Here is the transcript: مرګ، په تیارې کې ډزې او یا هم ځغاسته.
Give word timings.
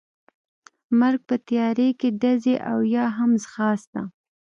مرګ، 0.99 1.21
په 1.29 1.35
تیارې 1.47 1.89
کې 1.99 2.09
ډزې 2.21 2.55
او 2.71 2.79
یا 2.95 3.05
هم 3.17 3.31
ځغاسته. 3.43 4.01